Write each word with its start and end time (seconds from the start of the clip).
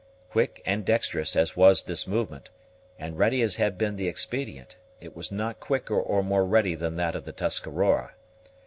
Quick 0.31 0.63
and 0.65 0.83
dexterous 0.83 1.35
as 1.35 1.55
was 1.55 1.83
this 1.83 2.07
movement, 2.07 2.49
and 2.97 3.19
ready 3.19 3.43
as 3.43 3.57
had 3.57 3.77
been 3.77 3.97
the 3.97 4.07
expedient, 4.07 4.75
it 4.99 5.15
was 5.15 5.31
not 5.31 5.59
quicker 5.59 5.93
or 6.01 6.23
more 6.23 6.43
ready 6.43 6.73
than 6.73 6.95
that 6.95 7.15
of 7.15 7.23
the 7.23 7.31
Tuscarora. 7.31 8.15